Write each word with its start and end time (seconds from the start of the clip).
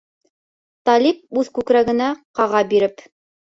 Талип, 0.91 1.21
үҙ 1.43 1.53
күкрәгенә 1.59 2.11
ҡаға 2.41 2.67
биреп: 2.77 3.09